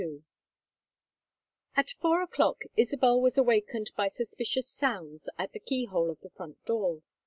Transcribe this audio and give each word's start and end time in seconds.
XXII 0.01 0.23
At 1.75 1.91
four 1.91 2.23
o'clock 2.23 2.63
Isabel 2.75 3.21
was 3.21 3.37
awakened 3.37 3.91
by 3.95 4.07
suspicious 4.07 4.67
sounds 4.67 5.29
at 5.37 5.51
the 5.53 5.59
key 5.59 5.85
hole 5.85 6.09
of 6.09 6.21
the 6.21 6.31
front 6.31 6.57
door. 6.65 7.03